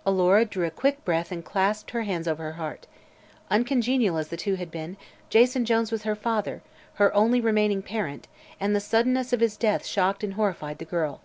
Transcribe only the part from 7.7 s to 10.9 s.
parent and the suddenness of his death shocked and horrified the